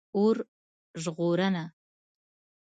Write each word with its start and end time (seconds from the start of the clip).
🚒 0.15 0.15
اور 0.19 0.37
ژغورنه 1.03 1.65